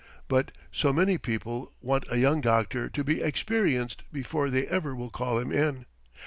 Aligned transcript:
But 0.27 0.51
so 0.71 0.91
many 0.91 1.19
people 1.19 1.73
want 1.79 2.05
a 2.11 2.17
young 2.17 2.41
doctor 2.41 2.89
to 2.89 3.03
be 3.03 3.21
experienced 3.21 4.01
before 4.11 4.49
they 4.49 4.65
ever 4.65 4.95
will 4.95 5.11
call 5.11 5.37
him 5.37 5.51
in! 5.51 5.85